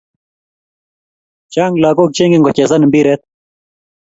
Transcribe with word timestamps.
Chang 1.53 1.75
lakok 1.81 2.09
che 2.15 2.23
ingen 2.23 2.43
kochezan 2.45 2.83
mpiret 2.89 3.21